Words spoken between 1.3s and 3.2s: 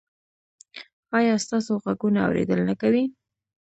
ستاسو غوږونه اوریدل نه کوي؟